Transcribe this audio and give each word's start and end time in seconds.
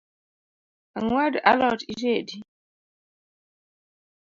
Ang’wed 0.97 1.33
a 1.51 1.51
lot 1.61 1.79
itedi? 1.93 2.37